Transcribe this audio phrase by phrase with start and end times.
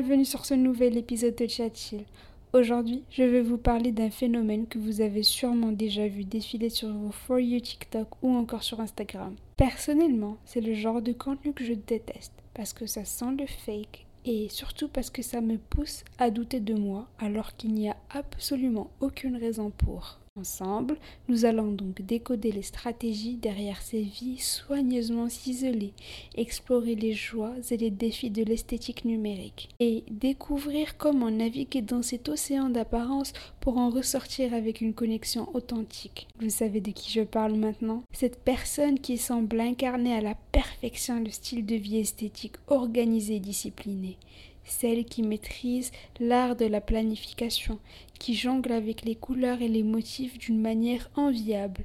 [0.00, 2.04] bienvenue sur ce nouvel épisode de Chat Chill.
[2.52, 6.88] Aujourd'hui, je vais vous parler d'un phénomène que vous avez sûrement déjà vu défiler sur
[6.88, 9.36] vos For You TikTok ou encore sur Instagram.
[9.56, 14.04] Personnellement, c'est le genre de contenu que je déteste parce que ça sent le fake
[14.24, 17.96] et surtout parce que ça me pousse à douter de moi alors qu'il n'y a
[18.10, 20.18] absolument aucune raison pour.
[20.36, 20.96] Ensemble,
[21.28, 25.92] nous allons donc décoder les stratégies derrière ces vies soigneusement ciselées,
[26.34, 32.28] explorer les joies et les défis de l'esthétique numérique, et découvrir comment naviguer dans cet
[32.28, 36.26] océan d'apparence pour en ressortir avec une connexion authentique.
[36.40, 38.02] Vous savez de qui je parle maintenant?
[38.10, 43.40] Cette personne qui semble incarner à la perfection le style de vie esthétique organisé et
[43.40, 44.18] discipliné
[44.64, 47.78] celle qui maîtrise l'art de la planification,
[48.18, 51.82] qui jongle avec les couleurs et les motifs d'une manière enviable,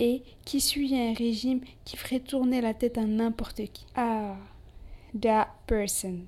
[0.00, 3.86] et qui suit un régime qui ferait tourner la tête à n'importe qui.
[3.94, 4.36] Ah,
[5.20, 6.26] that person.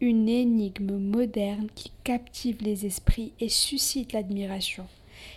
[0.00, 4.86] Une énigme moderne qui captive les esprits et suscite l'admiration.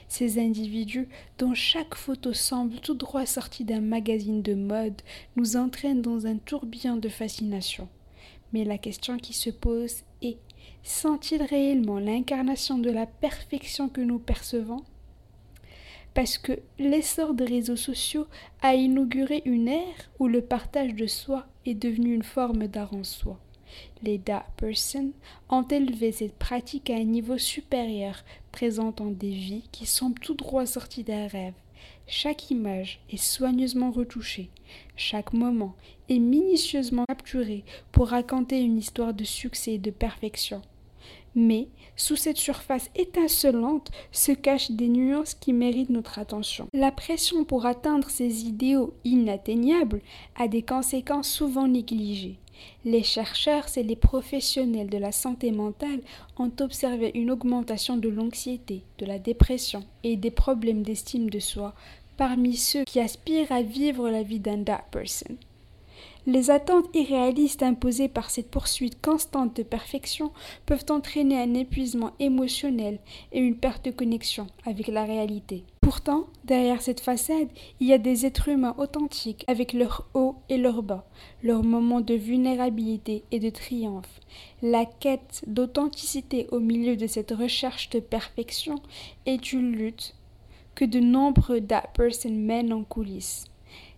[0.07, 5.01] Ces individus, dont chaque photo semble tout droit sortie d'un magazine de mode,
[5.35, 7.87] nous entraînent dans un tourbillon de fascination.
[8.53, 10.37] Mais la question qui se pose est
[10.83, 14.83] sont-ils réellement l'incarnation de la perfection que nous percevons?
[16.13, 18.25] Parce que l'essor des réseaux sociaux
[18.61, 23.03] a inauguré une ère où le partage de soi est devenu une forme d'art en
[23.03, 23.37] soi.
[24.01, 25.11] Les Da Person
[25.49, 30.65] ont élevé cette pratique à un niveau supérieur, présentant des vies qui semblent tout droit
[30.65, 31.53] sorties d'un rêve.
[32.07, 34.49] Chaque image est soigneusement retouchée,
[34.95, 35.75] chaque moment
[36.09, 40.61] est minutieusement capturé pour raconter une histoire de succès et de perfection.
[41.35, 46.67] Mais sous cette surface étincelante se cachent des nuances qui méritent notre attention.
[46.73, 50.01] La pression pour atteindre ces idéaux inatteignables
[50.35, 52.39] a des conséquences souvent négligées.
[52.85, 56.01] Les chercheurs et les professionnels de la santé mentale
[56.37, 61.73] ont observé une augmentation de l'anxiété, de la dépression et des problèmes d'estime de soi
[62.17, 65.37] parmi ceux qui aspirent à vivre la vie d'un dark person.
[66.25, 70.31] Les attentes irréalistes imposées par cette poursuite constante de perfection
[70.65, 72.99] peuvent entraîner un épuisement émotionnel
[73.31, 75.63] et une perte de connexion avec la réalité.
[75.87, 77.47] Pourtant, derrière cette façade,
[77.79, 81.07] il y a des êtres humains authentiques avec leurs hauts et leurs bas,
[81.43, 84.19] leurs moments de vulnérabilité et de triomphe.
[84.61, 88.81] La quête d'authenticité au milieu de cette recherche de perfection
[89.25, 90.13] est une lutte
[90.75, 93.45] que de nombreux that person mènent en coulisses.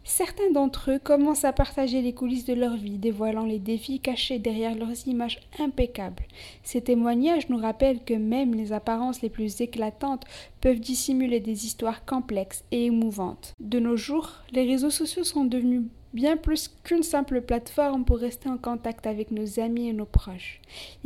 [0.03, 4.39] Certains d'entre eux commencent à partager les coulisses de leur vie, dévoilant les défis cachés
[4.39, 6.23] derrière leurs images impeccables.
[6.63, 10.25] Ces témoignages nous rappellent que même les apparences les plus éclatantes
[10.61, 13.53] peuvent dissimuler des histoires complexes et émouvantes.
[13.59, 18.49] De nos jours, les réseaux sociaux sont devenus bien plus qu'une simple plateforme pour rester
[18.49, 20.61] en contact avec nos amis et nos proches.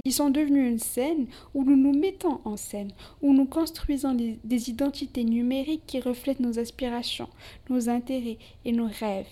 [0.05, 2.91] Ils sont devenus une scène où nous nous mettons en scène,
[3.21, 7.29] où nous construisons des identités numériques qui reflètent nos aspirations,
[7.69, 9.27] nos intérêts et nos rêves.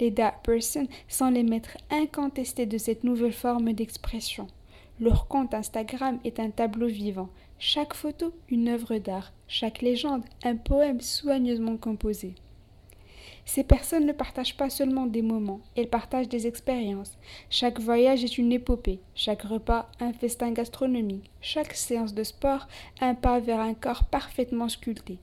[0.00, 4.46] Les Dark Person sont les maîtres incontestés de cette nouvelle forme d'expression.
[5.00, 7.28] Leur compte Instagram est un tableau vivant,
[7.58, 12.34] chaque photo une œuvre d'art, chaque légende un poème soigneusement composé.
[13.46, 17.16] Ces personnes ne partagent pas seulement des moments, elles partagent des expériences.
[17.48, 22.66] Chaque voyage est une épopée, chaque repas un festin gastronomique, chaque séance de sport
[23.00, 25.18] un pas vers un corps parfaitement sculpté.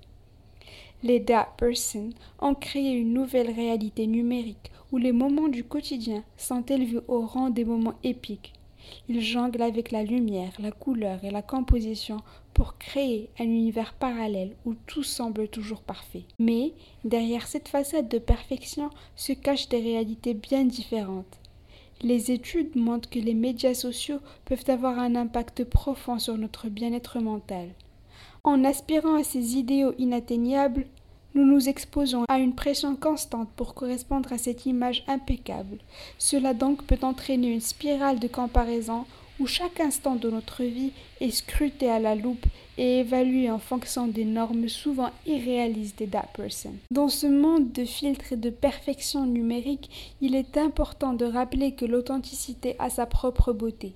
[1.03, 6.63] Les Da Person ont créé une nouvelle réalité numérique où les moments du quotidien sont
[6.63, 8.53] élevés au rang des moments épiques.
[9.09, 12.17] Ils jonglent avec la lumière, la couleur et la composition
[12.53, 16.23] pour créer un univers parallèle où tout semble toujours parfait.
[16.39, 16.73] Mais
[17.03, 21.39] derrière cette façade de perfection se cachent des réalités bien différentes.
[22.01, 27.19] Les études montrent que les médias sociaux peuvent avoir un impact profond sur notre bien-être
[27.19, 27.69] mental.
[28.43, 30.85] En aspirant à ces idéaux inatteignables,
[31.35, 35.77] nous nous exposons à une pression constante pour correspondre à cette image impeccable.
[36.17, 39.05] Cela donc peut entraîner une spirale de comparaison
[39.39, 42.45] où chaque instant de notre vie est scruté à la loupe
[42.77, 46.73] et évalué en fonction des normes souvent irréalistes des that person.
[46.91, 51.85] Dans ce monde de filtres et de perfection numérique, il est important de rappeler que
[51.85, 53.95] l'authenticité a sa propre beauté.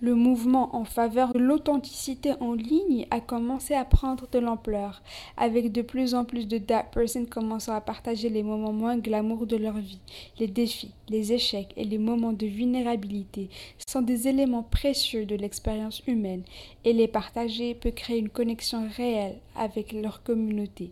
[0.00, 5.02] Le mouvement en faveur de l'authenticité en ligne a commencé à prendre de l'ampleur,
[5.36, 9.56] avec de plus en plus de personnes commençant à partager les moments moins glamour de
[9.56, 10.00] leur vie.
[10.38, 13.48] Les défis, les échecs et les moments de vulnérabilité
[13.86, 16.42] sont des éléments précieux de l'expérience humaine
[16.84, 20.90] et les partager peut créer une connexion réelle avec leur communauté.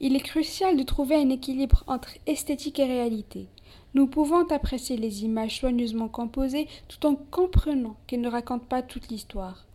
[0.00, 3.46] Il est crucial de trouver un équilibre entre esthétique et réalité.
[3.94, 9.08] Nous pouvons apprécier les images soigneusement composées tout en comprenant qu'elles ne racontent pas toute
[9.08, 9.66] l'histoire.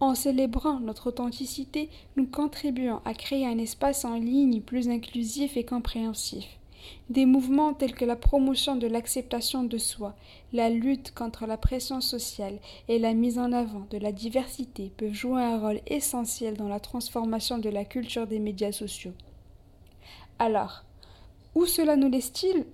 [0.00, 5.64] En célébrant notre authenticité, nous contribuons à créer un espace en ligne plus inclusif et
[5.64, 6.44] compréhensif.
[7.08, 10.16] Des mouvements tels que la promotion de l'acceptation de soi,
[10.52, 12.58] la lutte contre la pression sociale
[12.88, 16.80] et la mise en avant de la diversité peuvent jouer un rôle essentiel dans la
[16.80, 19.12] transformation de la culture des médias sociaux.
[20.40, 20.82] Alors,
[21.54, 22.66] où cela nous laisse-t-il?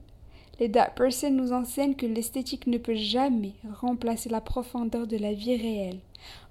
[0.61, 5.33] Les Dark Person nous enseignent que l'esthétique ne peut jamais remplacer la profondeur de la
[5.33, 6.01] vie réelle.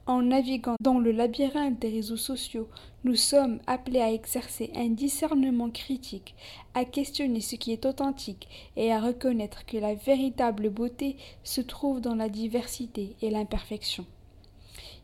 [0.05, 2.69] En naviguant dans le labyrinthe des réseaux sociaux,
[3.03, 6.35] nous sommes appelés à exercer un discernement critique,
[6.73, 11.99] à questionner ce qui est authentique et à reconnaître que la véritable beauté se trouve
[11.99, 14.05] dans la diversité et l'imperfection.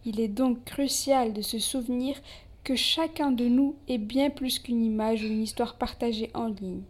[0.05, 2.15] Il est donc crucial de se souvenir
[2.63, 6.83] que chacun de nous est bien plus qu'une image ou une histoire partagée en ligne.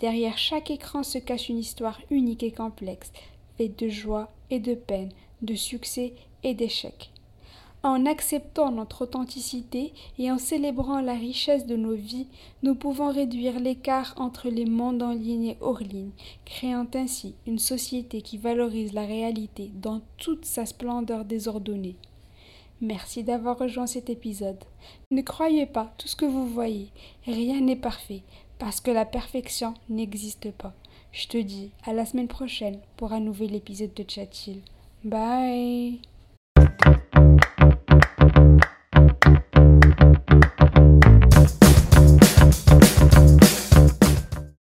[0.00, 3.12] Derrière chaque écran se cache une histoire unique et complexe,
[3.56, 5.12] faite de joie et de peine,
[5.42, 7.10] de succès et d'échecs.
[7.82, 12.26] En acceptant notre authenticité et en célébrant la richesse de nos vies,
[12.62, 16.10] nous pouvons réduire l'écart entre les mondes en ligne et hors ligne,
[16.44, 21.96] créant ainsi une société qui valorise la réalité dans toute sa splendeur désordonnée.
[22.82, 24.62] Merci d'avoir rejoint cet épisode.
[25.10, 26.88] Ne croyez pas tout ce que vous voyez,
[27.24, 28.22] rien n'est parfait,
[28.60, 30.74] parce que la perfection n'existe pas.
[31.12, 34.50] Je te dis à la semaine prochaine pour un nouvel épisode de Chat
[35.02, 35.98] Bye